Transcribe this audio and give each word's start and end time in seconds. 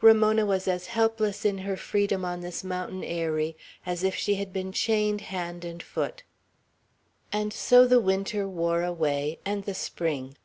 Ramona 0.00 0.46
was 0.46 0.68
as 0.68 0.86
helpless 0.86 1.44
in 1.44 1.58
her 1.58 1.76
freedom 1.76 2.24
on 2.24 2.40
this 2.40 2.62
mountain 2.62 3.02
eyrie 3.02 3.56
as 3.84 4.04
if 4.04 4.14
she 4.14 4.36
had 4.36 4.52
been 4.52 4.70
chained 4.70 5.22
hand 5.22 5.64
and 5.64 5.82
foot. 5.82 6.22
And 7.32 7.52
so 7.52 7.84
the 7.88 7.98
winter 8.00 8.46
wore 8.46 8.84
away, 8.84 9.40
and 9.44 9.64
the 9.64 9.74
spring. 9.74 10.36